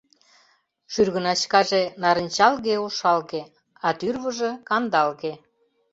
Шӱргыначкаже 0.93 1.81
нарынчалге-ошалге, 2.01 3.41
а 3.87 3.89
тӱрвыжӧ 3.99 4.51
кандалге. 4.67 5.33